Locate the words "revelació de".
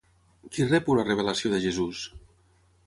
1.11-1.61